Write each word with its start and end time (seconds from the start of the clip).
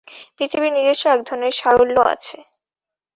পৃথিবীর 0.37 0.71
নিজস্ব 0.73 1.03
একধরনের 1.07 1.53
সারল্য 1.59 1.95
আছে। 2.13 2.37